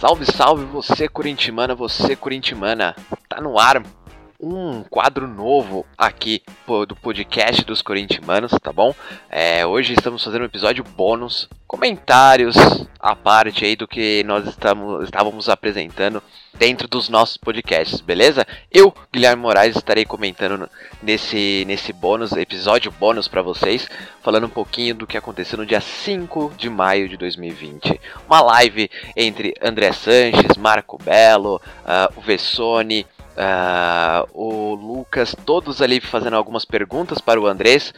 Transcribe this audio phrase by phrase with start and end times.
[0.00, 2.94] Salve, salve você corintimana, você corintimana.
[3.28, 3.82] Tá no ar
[4.40, 6.42] um quadro novo aqui
[6.86, 8.94] do podcast dos corintianos, tá bom?
[9.28, 12.54] É, hoje estamos fazendo um episódio bônus, comentários
[13.00, 16.22] à parte aí do que nós estamos, estávamos apresentando
[16.54, 18.46] dentro dos nossos podcasts, beleza?
[18.70, 20.70] Eu, Guilherme Moraes, estarei comentando
[21.02, 23.88] nesse, nesse bônus, episódio bônus para vocês,
[24.22, 28.00] falando um pouquinho do que aconteceu no dia 5 de maio de 2020.
[28.28, 33.04] Uma live entre André Sanches, Marco Belo, uh, o Vessone,
[33.38, 37.94] uh, o Lucas, todos ali fazendo algumas perguntas para o Andrés,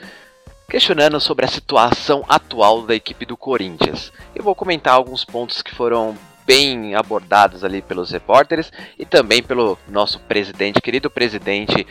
[0.69, 4.13] questionando sobre a situação atual da equipe do Corinthians.
[4.35, 6.16] Eu vou comentar alguns pontos que foram
[6.47, 11.87] bem abordados ali pelos repórteres e também pelo nosso presidente, querido presidente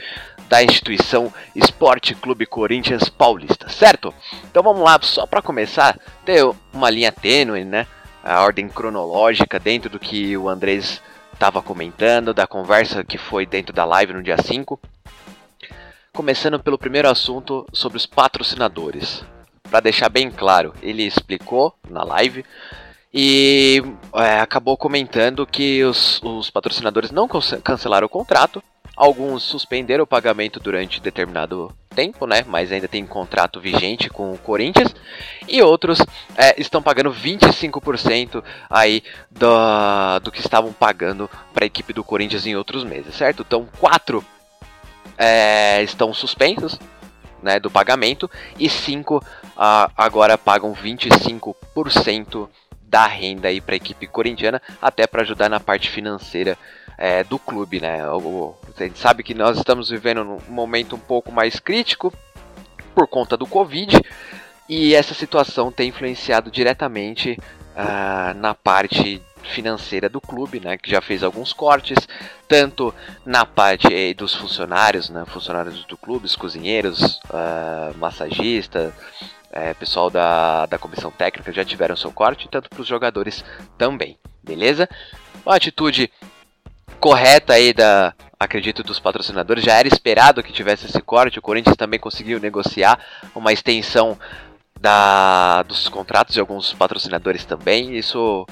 [0.50, 4.14] da instituição Esporte Clube Corinthians Paulista, certo?
[4.50, 7.86] Então vamos lá, só para começar, ter uma linha tênue, né?
[8.24, 11.02] A ordem cronológica dentro do que o Andrés
[11.40, 14.78] estava comentando, da conversa que foi dentro da live no dia 5.
[16.12, 19.24] Começando pelo primeiro assunto sobre os patrocinadores.
[19.64, 22.44] Para deixar bem claro, ele explicou na live
[23.14, 23.82] e
[24.16, 27.26] é, acabou comentando que os, os patrocinadores não
[27.64, 28.62] cancelaram o contrato,
[29.00, 32.44] alguns suspenderam o pagamento durante determinado tempo, né?
[32.46, 34.94] Mas ainda tem contrato vigente com o Corinthians.
[35.48, 36.00] E outros
[36.36, 42.46] é, estão pagando 25% aí do, do que estavam pagando para a equipe do Corinthians
[42.46, 43.46] em outros meses, certo?
[43.48, 44.24] Então, quatro
[45.18, 46.78] é, estão suspensos
[47.42, 49.24] né, do pagamento e cinco
[49.96, 52.50] agora pagam 25%
[52.82, 56.58] da renda aí para a equipe corintiana, até para ajudar na parte financeira
[57.02, 58.06] é, do clube, né?
[58.10, 62.14] O, a gente sabe que nós estamos vivendo um momento um pouco mais crítico
[62.94, 63.98] por conta do Covid
[64.68, 67.40] e essa situação tem influenciado diretamente
[67.74, 71.98] uh, na parte financeira do clube, né, que já fez alguns cortes,
[72.46, 72.94] tanto
[73.26, 78.94] na parte eh, dos funcionários, né, funcionários do clube, os cozinheiros, uh, massagistas,
[79.52, 83.44] eh, pessoal da, da comissão técnica já tiveram seu corte, tanto para os jogadores
[83.78, 84.90] também, beleza?
[85.46, 86.12] Uma atitude
[87.00, 89.64] correta aí da, acredito, dos patrocinadores.
[89.64, 91.40] Já era esperado que tivesse esse corte.
[91.40, 93.00] O Corinthians também conseguiu negociar
[93.34, 94.18] uma extensão
[94.80, 97.96] da, dos contratos de alguns patrocinadores também.
[97.96, 98.46] Isso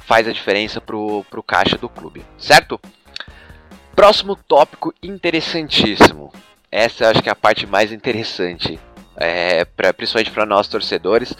[0.00, 2.80] faz a diferença pro, pro caixa do clube, certo?
[3.96, 6.32] Próximo tópico interessantíssimo.
[6.70, 8.78] Essa eu acho que é a parte mais interessante,
[9.16, 11.32] é, pra, principalmente para nós torcedores,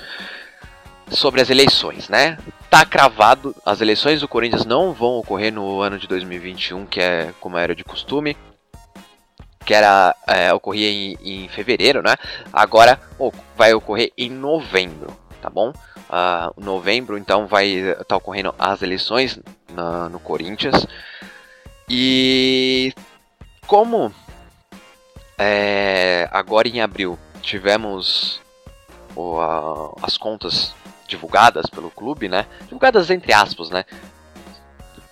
[1.11, 2.39] sobre as eleições, né?
[2.75, 7.33] tá cravado, as eleições do Corinthians não vão ocorrer no ano de 2021, que é
[7.39, 8.37] como era de costume,
[9.65, 12.17] que era é, ocorria em, em, fevereiro, né?
[12.53, 13.01] Agora
[13.57, 15.69] vai ocorrer em novembro, tá bom?
[15.71, 19.39] Uh, novembro, então vai estar tá ocorrendo as eleições
[19.73, 20.85] na, no Corinthians
[21.89, 22.93] e
[23.69, 24.13] como
[25.39, 28.41] é, agora em abril tivemos
[30.03, 30.75] as contas
[31.07, 32.47] divulgadas pelo clube, né?
[32.63, 33.85] Divulgadas entre aspas, né?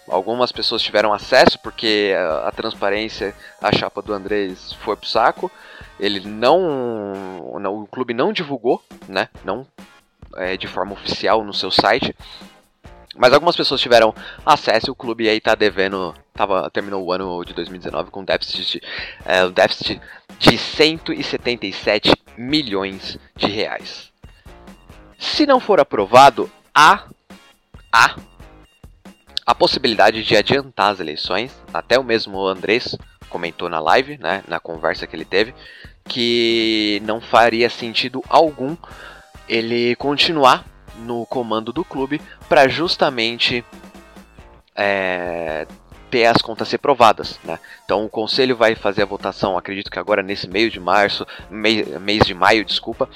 [0.08, 5.50] Algumas pessoas tiveram acesso porque a, a transparência, a chapa do Andrés foi pro saco.
[5.98, 9.28] Ele não, não o clube não divulgou, né?
[9.44, 9.66] Não
[10.36, 12.14] é, de forma oficial no seu site.
[13.16, 14.14] Mas algumas pessoas tiveram
[14.44, 16.14] acesso e o clube aí tá devendo.
[16.32, 18.82] Tava, terminou o ano de 2019 com déficit de,
[19.24, 20.00] é, déficit
[20.38, 24.11] de 177 milhões de reais.
[25.22, 27.04] Se não for aprovado, há,
[27.92, 28.16] há
[29.46, 31.52] a possibilidade de adiantar as eleições.
[31.72, 35.54] Até o mesmo Andrés comentou na live, né, na conversa que ele teve,
[36.08, 38.76] que não faria sentido algum
[39.48, 40.66] ele continuar
[40.98, 43.64] no comando do clube para justamente
[44.74, 45.68] é,
[46.10, 47.58] ter as contas ser provadas, né?
[47.84, 51.84] Então o conselho vai fazer a votação, acredito que agora nesse meio de março, mei,
[51.98, 53.08] mês de maio, desculpa,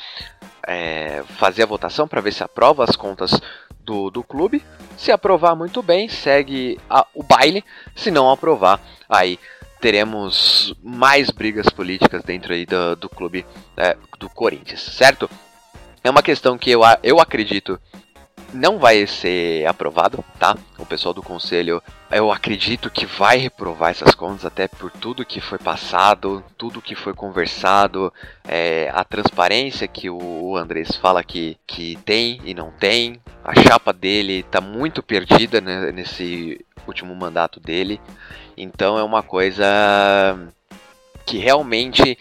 [0.66, 3.40] é, fazer a votação para ver se aprova as contas
[3.80, 4.62] do, do clube.
[4.96, 7.64] Se aprovar muito bem, segue a, o baile.
[7.94, 9.38] Se não aprovar, aí
[9.80, 13.46] teremos mais brigas políticas dentro aí do, do clube
[13.76, 15.30] é, do Corinthians, certo?
[16.02, 17.80] É uma questão que eu, eu acredito
[18.52, 20.56] não vai ser aprovado, tá?
[20.78, 25.40] O pessoal do conselho, eu acredito que vai reprovar essas contas, até por tudo que
[25.40, 28.12] foi passado, tudo que foi conversado,
[28.46, 33.20] é, a transparência que o Andrés fala que, que tem e não tem.
[33.44, 38.00] A chapa dele tá muito perdida né, nesse último mandato dele.
[38.56, 39.66] Então é uma coisa
[41.24, 42.18] que realmente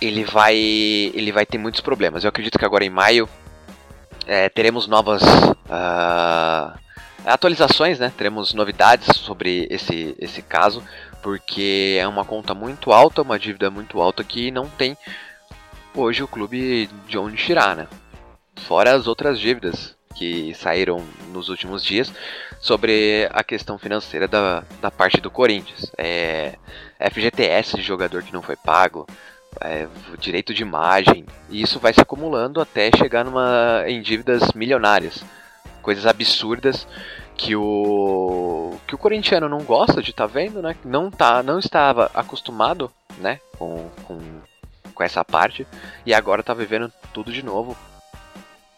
[0.00, 2.24] ele vai ele vai ter muitos problemas.
[2.24, 3.28] Eu acredito que agora em maio
[4.30, 6.78] é, teremos novas uh,
[7.24, 8.12] atualizações, né?
[8.16, 10.84] Teremos novidades sobre esse, esse caso,
[11.20, 14.96] porque é uma conta muito alta, uma dívida muito alta que não tem
[15.96, 17.88] hoje o clube de onde tirar, né?
[18.54, 22.12] Fora as outras dívidas que saíram nos últimos dias
[22.60, 25.90] sobre a questão financeira da, da parte do Corinthians.
[25.98, 26.54] É,
[27.10, 29.08] FGTS de jogador que não foi pago,
[29.60, 29.86] é,
[30.18, 35.24] direito de imagem, e isso vai se acumulando até chegar numa, em dívidas milionárias.
[35.82, 36.86] Coisas absurdas
[37.36, 40.76] que o que o corintiano não gosta de estar tá vendo, né?
[40.84, 44.20] Não tá, não estava acostumado, né, com, com,
[44.94, 45.66] com essa parte
[46.04, 47.76] e agora está vivendo tudo de novo.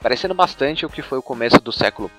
[0.01, 2.11] Parecendo bastante o que foi o começo do século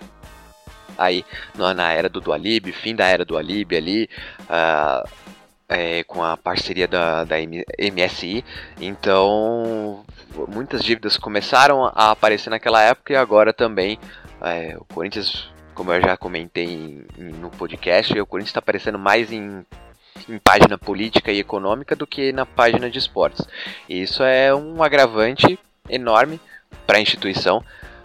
[0.98, 4.10] aí na era do Dualib, fim da era do Dualib ali,
[4.42, 5.10] uh,
[5.74, 8.46] é, com a parceria da, da MSI.
[8.80, 10.06] Então,
[10.48, 13.98] muitas dívidas começaram a aparecer naquela época e agora também
[14.40, 19.00] é, o Corinthians, como eu já comentei em, em, no podcast, o Corinthians está aparecendo
[19.00, 19.66] mais em,
[20.30, 23.48] em página política e econômica do que na página de esportes.
[23.90, 25.58] E isso é um agravante
[25.90, 26.40] enorme
[26.86, 27.64] para a instituição,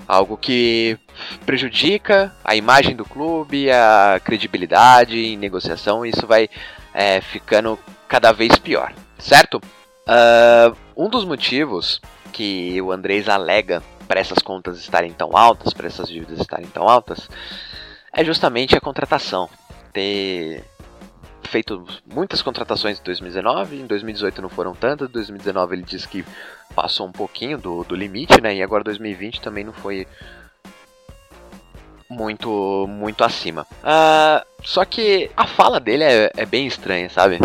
[0.08, 0.98] algo que
[1.44, 6.48] prejudica a imagem do clube, a credibilidade em negociação, e isso vai
[6.94, 7.78] é, ficando
[8.08, 9.60] cada vez pior, certo?
[10.08, 12.00] Uh, um dos motivos
[12.32, 16.88] que o Andrés alega para essas contas estarem tão altas, para essas dívidas estarem tão
[16.88, 17.28] altas,
[18.10, 19.50] é justamente a contratação.
[19.92, 20.64] Ter
[21.44, 26.24] feito muitas contratações em 2019, em 2018 não foram tantas, em 2019 ele disse que
[26.74, 28.54] passou um pouquinho do, do limite, né?
[28.54, 30.06] E agora 2020 também não foi
[32.08, 33.66] muito muito acima.
[33.82, 37.38] Uh, só que a fala dele é, é, bem estranha, sabe?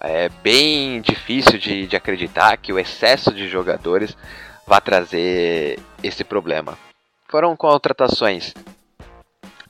[0.00, 4.16] É bem difícil de, de acreditar que o excesso de jogadores
[4.66, 6.78] vá trazer esse problema.
[7.28, 8.54] Foram contratações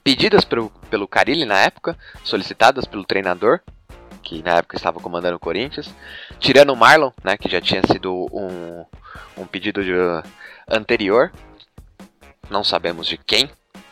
[0.07, 3.59] pedidas pelo, pelo Carilli na época, solicitadas pelo treinador,
[4.23, 5.93] que na época estava comandando o Corinthians,
[6.39, 8.85] tirando o Marlon, né, que já tinha sido um,
[9.37, 9.91] um pedido de,
[10.71, 11.33] anterior,
[12.49, 13.51] não sabemos de quem,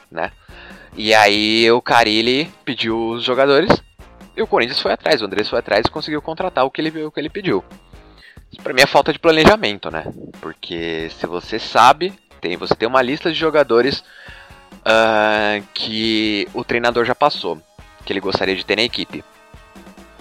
[0.08, 0.30] né?
[0.96, 3.72] E aí o Carilli pediu os jogadores
[4.36, 7.04] e o Corinthians foi atrás, o Andrés foi atrás e conseguiu contratar o que ele,
[7.04, 7.64] o que ele pediu.
[8.52, 10.04] Isso mim é falta de planejamento, né?
[10.40, 14.04] Porque se você sabe, tem, você tem uma lista de jogadores
[14.84, 17.60] uh, que o treinador já passou,
[18.04, 19.24] que ele gostaria de ter na equipe.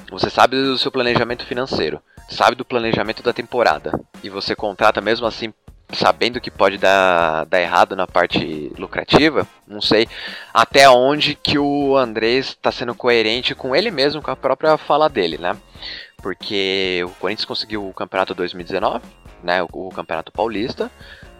[0.10, 5.25] Você sabe do seu planejamento financeiro, sabe do planejamento da temporada, e você contrata mesmo
[5.25, 5.54] assim
[5.92, 10.07] sabendo que pode dar, dar errado na parte lucrativa, não sei
[10.54, 15.10] até onde que o Andrés está sendo coerente com ele mesmo, com a própria fala
[15.10, 15.56] dele, né?
[16.18, 19.04] Porque o Corinthians conseguiu o campeonato 2019,
[19.44, 19.62] né?
[19.63, 20.89] O, o campeonato paulista,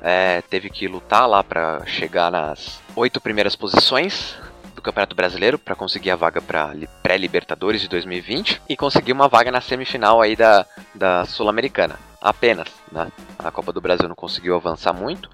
[0.04, 4.36] é, teve que lutar lá para chegar nas oito primeiras posições
[4.76, 9.50] do Campeonato Brasileiro para conseguir a vaga para pré-Libertadores de 2020 e conseguir uma vaga
[9.50, 12.68] na semifinal aí da, da Sul-Americana apenas.
[12.92, 13.10] Né?
[13.40, 15.30] A Copa do Brasil não conseguiu avançar muito,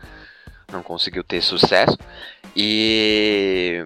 [0.71, 1.97] não conseguiu ter sucesso
[2.55, 3.85] e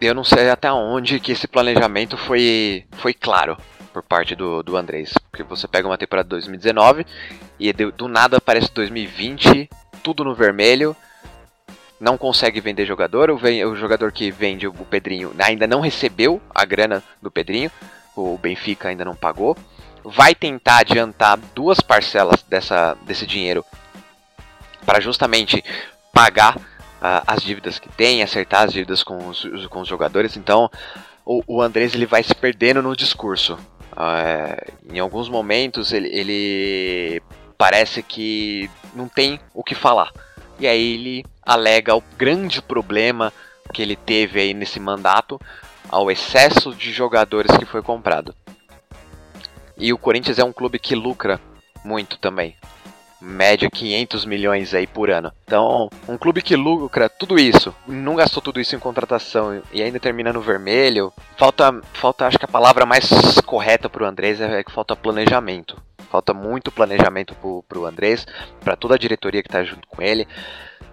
[0.00, 3.58] eu não sei até onde que esse planejamento foi, foi claro
[3.92, 5.12] por parte do, do Andrés.
[5.30, 7.06] Porque você pega uma temporada de 2019
[7.60, 9.68] e do nada aparece 2020,
[10.02, 10.96] tudo no vermelho,
[12.00, 16.64] não consegue vender jogador, o, o jogador que vende o Pedrinho ainda não recebeu a
[16.64, 17.70] grana do Pedrinho,
[18.16, 19.56] o Benfica ainda não pagou
[20.04, 23.64] vai tentar adiantar duas parcelas dessa, desse dinheiro
[24.84, 25.62] para justamente
[26.12, 30.36] pagar uh, as dívidas que tem, acertar as dívidas com os, com os jogadores.
[30.36, 30.70] Então,
[31.24, 33.54] o, o Andrés ele vai se perdendo no discurso.
[33.92, 37.22] Uh, em alguns momentos ele, ele
[37.62, 40.12] parece que não tem o que falar.
[40.58, 43.32] E aí ele alega o grande problema
[43.72, 45.40] que ele teve aí nesse mandato
[45.88, 48.34] ao excesso de jogadores que foi comprado.
[49.78, 51.40] E o Corinthians é um clube que lucra
[51.84, 52.56] muito também.
[53.20, 55.32] Média 500 milhões aí por ano.
[55.44, 60.00] Então, um clube que lucra tudo isso, não gastou tudo isso em contratação e ainda
[60.00, 61.12] termina no vermelho.
[61.36, 63.08] Falta, falta acho que a palavra mais
[63.46, 65.80] correta pro Andrés é que falta planejamento.
[66.12, 68.26] Falta muito planejamento pro, pro Andrés,
[68.60, 70.28] para toda a diretoria que tá junto com ele.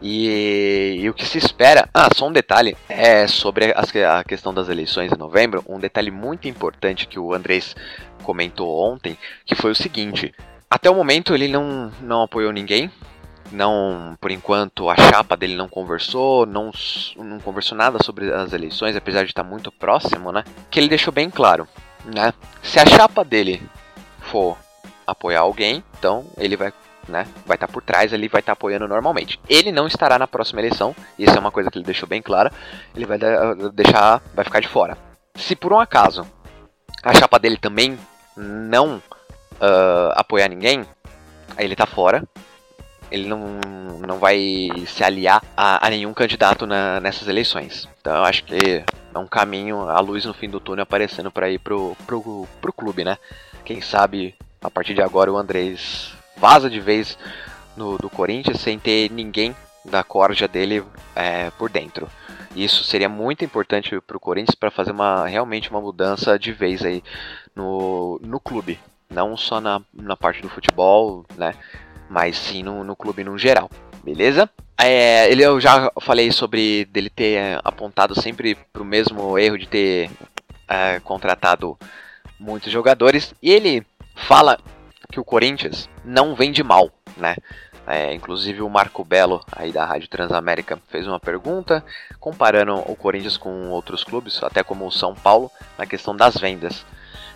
[0.02, 1.90] E, e, o que se espera.
[1.94, 5.62] Ah, só um detalhe é sobre a, questão das eleições em novembro.
[5.68, 7.76] Um detalhe muito importante que o Andrés
[8.24, 10.34] comentou ontem, que foi o seguinte:
[10.70, 12.90] até o momento ele não, não apoiou ninguém.
[13.52, 16.72] Não, por enquanto, a chapa dele não conversou, não,
[17.18, 20.46] não conversou nada sobre as eleições, apesar de estar muito próximo, né?
[20.72, 21.68] Que ele deixou bem claro,
[22.06, 22.32] né?
[22.64, 23.62] Se a chapa dele
[24.22, 24.56] for
[25.12, 26.74] apoiar alguém, então ele vai
[27.10, 27.28] né?
[27.46, 29.40] Vai estar tá por trás ali, vai estar tá apoiando normalmente.
[29.50, 32.52] Ele não estará na próxima eleição, isso é uma coisa que ele deixou bem clara.
[32.96, 33.18] Ele vai
[33.74, 34.98] deixar, vai ficar de fora.
[35.36, 36.26] Se por um acaso
[37.04, 37.98] a chapa dele também
[38.38, 40.86] não uh, apoiar ninguém,
[41.58, 42.24] aí ele tá fora.
[43.12, 43.60] Ele não,
[44.06, 47.90] não vai se aliar a, a nenhum candidato na, nessas eleições.
[48.00, 51.50] Então eu acho que é um caminho, a luz no fim do túnel aparecendo para
[51.50, 53.18] ir pro, pro, pro clube, né?
[53.66, 57.18] Quem sabe a partir de agora o Andrés vaza de vez
[57.76, 60.84] no, do Corinthians sem ter ninguém da corja dele
[61.16, 62.08] é, por dentro.
[62.56, 66.84] Isso seria muito importante para o Corinthians para fazer uma, realmente uma mudança de vez
[66.84, 67.04] aí
[67.56, 68.80] no, no clube.
[69.10, 71.54] Não só na, na parte do futebol, né?
[72.10, 73.70] Mas sim no, no clube no geral.
[74.04, 74.50] Beleza?
[74.78, 79.68] É, ele, eu já falei sobre dele ter apontado sempre para o mesmo erro de
[79.68, 80.10] ter
[80.68, 81.78] é, contratado
[82.40, 83.34] muitos jogadores.
[83.42, 83.86] E ele
[84.28, 84.58] fala
[85.12, 87.36] que o Corinthians não vende mal, né?
[87.88, 91.84] É, inclusive o Marco Belo, aí da Rádio Transamérica, fez uma pergunta
[92.20, 96.86] comparando o Corinthians com outros clubes, até como o São Paulo, na questão das vendas.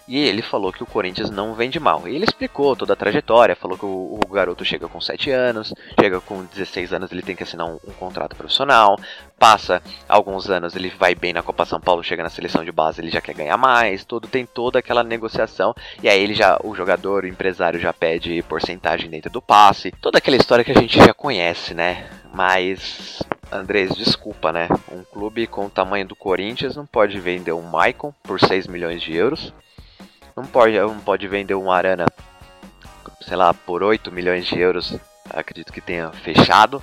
[0.07, 2.07] E ele falou que o Corinthians não vende mal.
[2.07, 5.73] E ele explicou toda a trajetória, falou que o, o garoto chega com 7 anos,
[5.99, 8.99] chega com 16 anos, ele tem que assinar um, um, contrato profissional,
[9.39, 12.99] passa alguns anos, ele vai bem na Copa São Paulo, chega na seleção de base,
[12.99, 16.75] ele já quer ganhar mais, tudo tem toda aquela negociação, e aí ele já, o
[16.75, 20.97] jogador, o empresário já pede porcentagem dentro do passe, toda aquela história que a gente
[20.97, 22.09] já conhece, né?
[22.33, 24.67] Mas Andrés, desculpa, né?
[24.91, 29.01] Um clube com o tamanho do Corinthians não pode vender um Maicon por 6 milhões
[29.01, 29.53] de euros.
[30.35, 32.05] Não pode, não pode vender um Arana,
[33.21, 34.97] sei lá, por 8 milhões de euros.
[35.29, 36.81] Acredito que tenha fechado.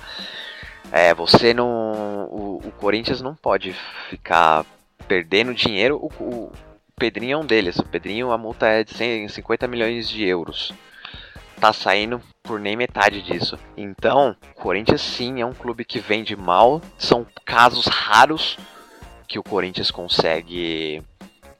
[0.91, 2.27] É, você não.
[2.29, 3.73] O, o Corinthians não pode
[4.09, 4.65] ficar
[5.07, 5.97] perdendo dinheiro.
[5.97, 6.51] O, o,
[6.97, 7.79] Pedrinho é um deles.
[7.79, 10.71] O Pedrinho, a multa é de 150 milhões de euros.
[11.59, 13.57] Tá saindo por nem metade disso.
[13.75, 16.81] Então, o Corinthians sim é um clube que vende mal.
[16.97, 18.57] São casos raros
[19.27, 21.01] que o Corinthians consegue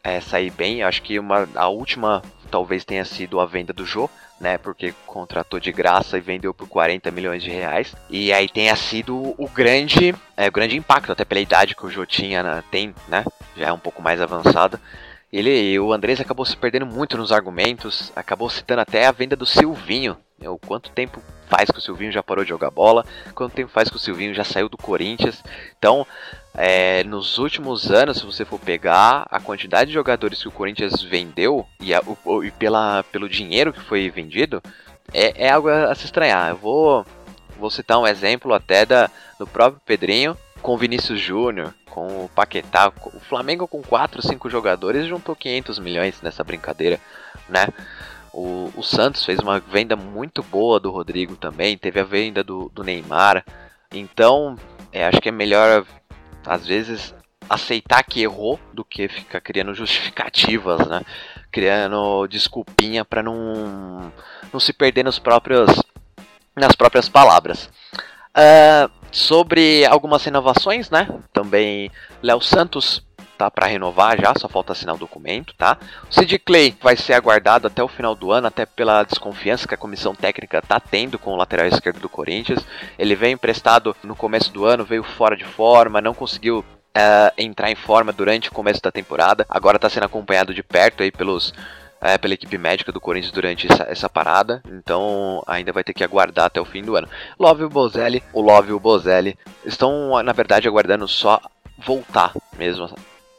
[0.04, 0.84] é, sair bem.
[0.84, 4.58] Acho que uma, a última talvez tenha sido a venda do Jô, né?
[4.58, 7.96] Porque contratou de graça e vendeu por 40 milhões de reais.
[8.10, 11.90] E aí tenha sido o grande, é, o grande impacto, até pela idade que o
[11.90, 13.24] Jô tinha, né, tem, né?
[13.56, 14.80] Já é um pouco mais avançado.
[15.32, 19.46] Ele, o Andrés acabou se perdendo muito nos argumentos, acabou citando até a venda do
[19.46, 20.18] Silvinho.
[20.44, 23.06] O quanto tempo faz que o Silvinho já parou de jogar bola?
[23.34, 25.42] Quanto tempo faz que o Silvinho já saiu do Corinthians?
[25.78, 26.06] Então,
[26.54, 31.02] é, nos últimos anos, se você for pegar a quantidade de jogadores que o Corinthians
[31.02, 34.62] vendeu e, a, o, e pela, pelo dinheiro que foi vendido,
[35.14, 36.50] é, é algo a, se estranhar.
[36.50, 37.06] Eu vou,
[37.58, 42.30] vou citar um exemplo até da, do próprio Pedrinho com o Vinícius Júnior, com o
[42.30, 42.92] Paquetá.
[43.06, 47.00] O Flamengo com 4, 5 jogadores juntou 500 milhões nessa brincadeira,
[47.48, 47.68] né?
[48.34, 52.70] O, o Santos fez uma venda muito boa do Rodrigo também, teve a venda do,
[52.74, 53.44] do Neymar.
[53.94, 54.56] Então,
[54.92, 55.86] é, acho que é melhor
[56.46, 57.14] às vezes
[57.50, 61.02] aceitar que errou do que ficar criando justificativas, né?
[61.52, 64.12] Criando desculpinha para não
[64.54, 65.70] não se perder nos próprios
[66.56, 67.70] nas próprias palavras.
[68.32, 71.08] Uh, sobre algumas renovações, né?
[71.34, 73.06] Também Léo Santos
[73.42, 75.78] tá para renovar já, só falta assinar o documento, tá?
[76.10, 79.74] O Sid Clay vai ser aguardado até o final do ano, até pela desconfiança que
[79.74, 82.64] a comissão técnica tá tendo com o lateral esquerdo do Corinthians.
[83.00, 87.72] Ele veio emprestado no começo do ano, veio fora de forma, não conseguiu Uh, entrar
[87.72, 89.46] em forma durante o começo da temporada.
[89.48, 91.54] Agora está sendo acompanhado de perto aí pelos
[92.02, 96.04] é, pela equipe médica do Corinthians durante essa, essa, parada, então ainda vai ter que
[96.04, 97.08] aguardar até o fim do ano.
[97.40, 101.40] Love o Bozelli, o Love e o Bozelli estão na verdade aguardando só
[101.78, 102.90] voltar mesmo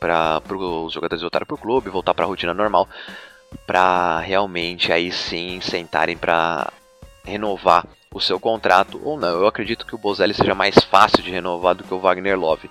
[0.02, 2.88] para os jogadores voltarem para o clube, voltar para a rotina normal,
[3.64, 6.72] para realmente aí sim sentarem para
[7.24, 9.28] renovar o seu contrato ou não.
[9.28, 12.68] Eu acredito que o Bozelli seja mais fácil de renovar do que o Wagner Love.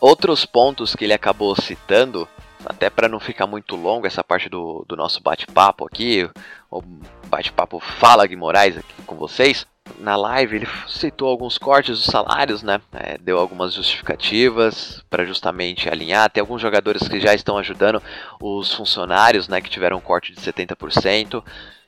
[0.00, 2.28] Outros pontos que ele acabou citando,
[2.64, 6.30] até para não ficar muito longo essa parte do, do nosso bate-papo aqui,
[6.70, 6.80] o
[7.26, 9.66] bate-papo Fala Guimorais aqui com vocês,
[9.98, 12.80] na live ele citou alguns cortes dos salários, né?
[12.92, 16.30] É, deu algumas justificativas para justamente alinhar.
[16.30, 18.02] Tem alguns jogadores que já estão ajudando
[18.40, 19.60] os funcionários, né?
[19.60, 21.42] Que tiveram um corte de 70%.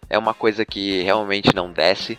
[0.09, 2.19] É uma coisa que realmente não desce.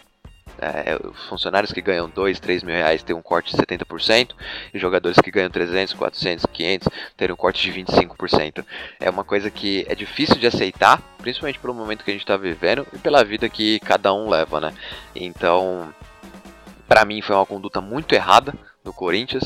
[0.58, 4.32] É, funcionários que ganham 2, 3 mil reais têm um corte de 70%,
[4.74, 8.65] e jogadores que ganham 300, 400, 500 terem um corte de 25%.
[9.00, 12.38] É uma coisa que é difícil de aceitar, principalmente pelo momento que a gente está
[12.38, 14.74] vivendo e pela vida que cada um leva, né?
[15.15, 15.93] Então,
[16.88, 18.53] para mim foi uma conduta muito errada
[18.84, 19.43] do Corinthians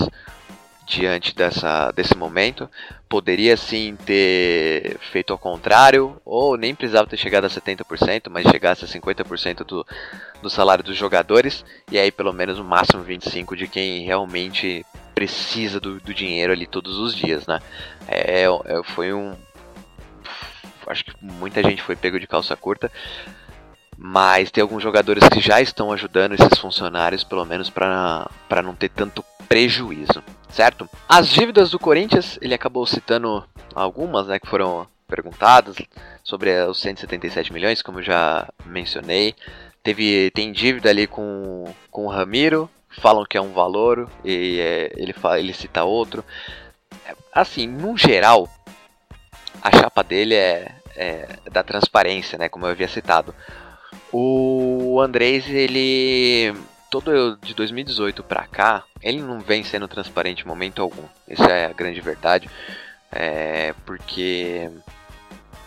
[0.89, 2.67] diante dessa, desse momento.
[3.07, 8.83] Poderia sim ter feito ao contrário, ou nem precisava ter chegado a 70%, mas chegasse
[8.83, 9.85] a 50% do,
[10.41, 15.79] do salário dos jogadores, e aí pelo menos o máximo 25% de quem realmente precisa
[15.79, 17.59] do, do dinheiro ali todos os dias, né?
[18.07, 19.35] É, é, foi um.
[20.87, 22.91] Acho que muita gente foi pego de calça curta,
[24.01, 28.29] mas tem alguns jogadores que já estão ajudando esses funcionários, pelo menos para
[28.63, 30.89] não ter tanto prejuízo, certo?
[31.07, 33.43] As dívidas do Corinthians, ele acabou citando
[33.75, 35.75] algumas, né, que foram perguntadas
[36.23, 39.35] sobre os 177 milhões, como eu já mencionei.
[39.83, 42.69] Teve tem dívida ali com, com o Ramiro,
[43.01, 46.23] falam que é um valor e é, ele fala, ele cita outro.
[47.33, 48.47] Assim, no geral,
[49.61, 53.35] a chapa dele é, é da transparência, né, como eu havia citado.
[54.11, 56.53] O Andrés, ele
[56.89, 61.03] todo de 2018 para cá, ele não vem sendo transparente em momento algum.
[61.27, 62.49] Isso é a grande verdade.
[63.11, 64.69] É porque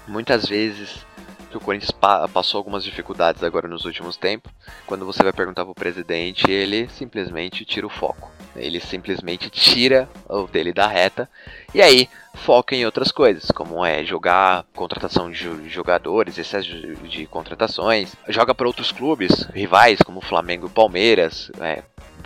[0.07, 1.05] muitas vezes
[1.51, 4.51] que o Corinthians pa passou algumas dificuldades agora nos últimos tempos,
[4.87, 8.31] quando você vai perguntar pro presidente, ele simplesmente tira o foco.
[8.55, 11.29] Ele simplesmente tira o dele da reta
[11.75, 18.15] e aí foca em outras coisas, como é jogar contratação de jogadores, excesso de, contratações,
[18.29, 21.83] joga para outros clubes rivais como Flamengo e Palmeiras, é,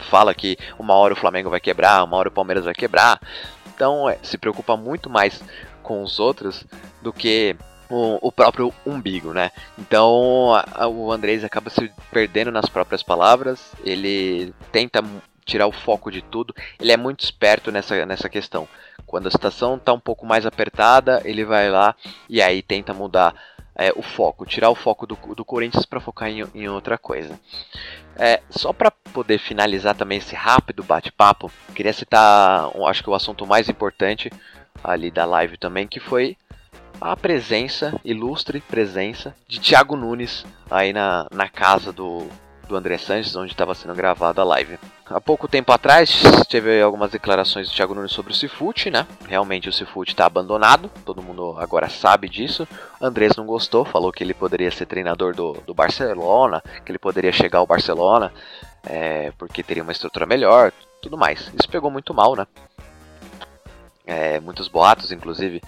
[0.09, 3.21] fala que uma hora o Flamengo vai quebrar, uma hora o Palmeiras vai quebrar,
[3.75, 5.43] então é, se preocupa muito mais
[5.83, 6.65] com os outros
[7.03, 7.57] do que
[7.89, 9.51] o, o, próprio umbigo, né?
[9.79, 15.05] Então a, o Andrés acaba se perdendo nas próprias palavras, ele tenta
[15.47, 18.69] tirar o foco de tudo, ele é muito esperto nessa, nessa questão.
[19.07, 21.95] Quando a situação está um pouco mais apertada, ele vai lá
[22.29, 23.35] e aí tenta mudar
[23.75, 27.39] é, o foco, tirar o foco do, do Corinthians para focar em, em, outra coisa.
[28.17, 33.47] É, só para poder finalizar também esse rápido bate-papo, queria citar, acho que o assunto
[33.47, 34.31] mais importante
[34.83, 36.37] ali da live também, que foi
[37.01, 42.27] a presença, ilustre presença, de Thiago Nunes aí na, na casa do,
[42.67, 44.79] do André Sanches, onde estava sendo gravada a live.
[45.09, 49.07] Há pouco tempo atrás, teve algumas declarações do Thiago Nunes sobre o Cifute, né?
[49.29, 52.67] Realmente o Cifute está abandonado, todo mundo agora sabe disso.
[53.01, 57.33] Andrés não gostou, falou que ele poderia ser treinador do, do Barcelona, que ele poderia
[57.33, 58.33] chegar ao Barcelona,
[58.85, 61.53] é, porque teria uma estrutura melhor, tudo mais.
[61.55, 62.47] Isso pegou muito mal, né?
[64.05, 65.61] É, muitos boatos, inclusive,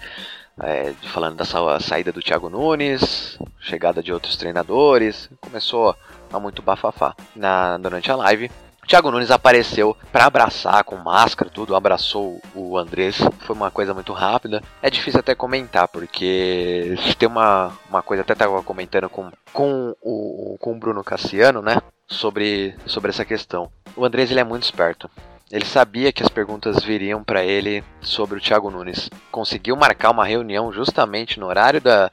[0.61, 5.95] é, falando da saída do Thiago Nunes, chegada de outros treinadores, começou
[6.31, 8.49] a muito bafafá na, durante a live.
[8.89, 13.17] Thiago Nunes apareceu para abraçar com máscara, tudo, abraçou o Andrés.
[13.41, 14.63] Foi uma coisa muito rápida.
[14.81, 20.57] É difícil até comentar, porque tem uma, uma coisa, até estava comentando com, com, o,
[20.59, 21.77] com o Bruno Cassiano, né?
[22.07, 23.69] Sobre, sobre essa questão.
[23.95, 25.07] O Andrés ele é muito esperto.
[25.51, 29.07] Ele sabia que as perguntas viriam para ele sobre o Thiago Nunes.
[29.31, 32.09] Conseguiu marcar uma reunião justamente no horário da,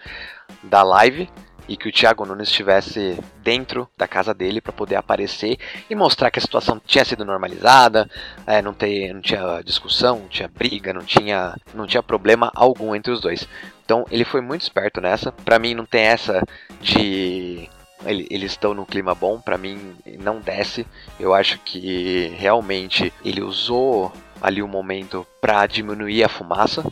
[0.63, 1.27] da live
[1.69, 6.31] e que o Thiago Nunes estivesse dentro da casa dele para poder aparecer e mostrar
[6.31, 8.09] que a situação tinha sido normalizada,
[8.47, 12.95] é, não, ter, não tinha discussão, não tinha briga, não tinha, não tinha problema algum
[12.95, 13.49] entre os dois.
[13.85, 15.31] Então ele foi muito esperto nessa.
[15.31, 16.43] Para mim não tem essa
[16.81, 17.69] de
[18.05, 20.87] eles estão no clima bom, para mim não desce.
[21.19, 26.85] Eu acho que realmente ele usou ali o momento para diminuir a fumaça.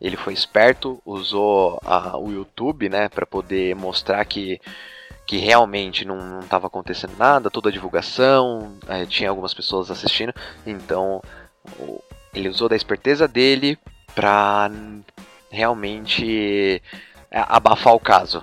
[0.00, 4.60] Ele foi esperto, usou a, o YouTube, né, para poder mostrar que
[5.26, 10.34] que realmente não estava acontecendo nada, toda a divulgação, é, tinha algumas pessoas assistindo,
[10.66, 11.22] então
[11.78, 12.02] o,
[12.34, 13.78] ele usou da esperteza dele
[14.12, 14.68] para
[15.48, 16.82] realmente
[17.30, 18.42] é, abafar o caso,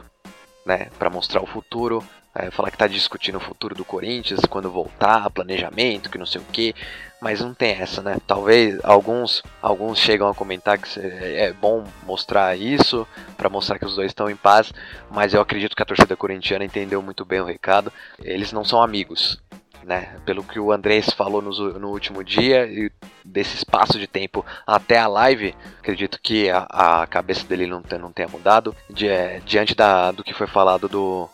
[0.65, 2.01] né, para mostrar o futuro,
[2.37, 6.39] é, falar que tá discutindo o futuro do Corinthians, quando voltar, planejamento, que não sei
[6.39, 6.75] o que,
[7.19, 8.17] mas não tem essa, né?
[8.27, 13.95] Talvez alguns alguns chegam a comentar que é bom mostrar isso, para mostrar que os
[13.95, 14.71] dois estão em paz,
[15.09, 17.91] mas eu acredito que a torcida corintiana entendeu muito bem o recado.
[18.23, 19.41] Eles não são amigos,
[19.83, 20.15] né?
[20.25, 22.91] Pelo que o Andrés falou no, no, último dia e
[23.25, 28.11] desse espaço de tempo até a live, acredito que a, a cabeça dele não, não
[28.11, 29.07] tenha mudado di,
[29.43, 31.27] diante da, do que foi falado do,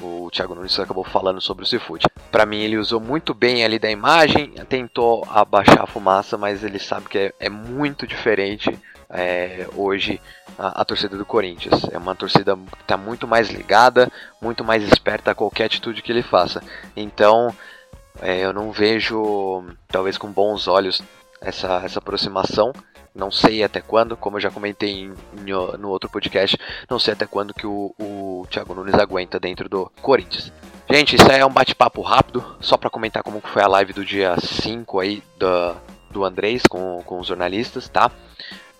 [0.00, 2.06] o Thiago Nunes acabou falando sobre o Seafood.
[2.30, 6.78] Para mim, ele usou muito bem ali da imagem, tentou abaixar a fumaça, mas ele
[6.78, 8.78] sabe que é, é muito diferente
[9.10, 10.20] é, hoje
[10.58, 11.84] a, a, torcida do Corinthians.
[11.92, 14.10] É uma torcida que está muito mais ligada,
[14.40, 16.62] muito mais esperta a qualquer atitude que ele faça.
[16.96, 17.54] Então,
[18.20, 21.02] é, eu não vejo, talvez com bons olhos,
[21.40, 22.72] essa, essa aproximação.
[23.16, 27.14] Não sei até quando, como eu já comentei em, em, no outro podcast, não sei
[27.14, 30.52] até quando que o, o Thiago Nunes aguenta dentro do Corinthians.
[30.88, 34.36] Gente, isso é um bate-papo rápido, só para comentar como foi a live do dia
[34.38, 35.74] 5 aí da,
[36.10, 38.10] do Andrés com, com os jornalistas, tá?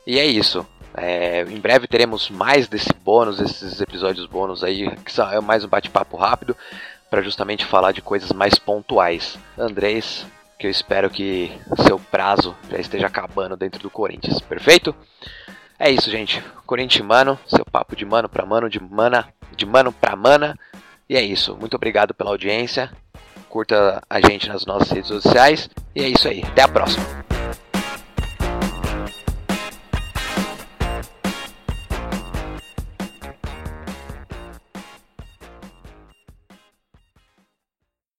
[0.07, 0.65] E é isso.
[0.95, 5.69] É, em breve teremos mais desse bônus, esses episódios bônus aí, que é mais um
[5.69, 6.57] bate-papo rápido,
[7.11, 9.39] para justamente falar de coisas mais pontuais.
[9.59, 10.25] Andrés,
[10.59, 11.53] que eu espero que
[11.85, 14.95] seu prazo já esteja acabando dentro do Corinthians, perfeito?
[15.79, 16.43] É isso, gente.
[16.65, 20.59] Corintiano, seu papo de mano para mano, de mana, de mano para mana.
[21.09, 21.57] E é isso.
[21.57, 22.91] Muito obrigado pela audiência.
[23.49, 25.69] Curta a gente nas nossas redes sociais.
[25.95, 26.43] E é isso aí.
[26.43, 27.26] Até a próxima.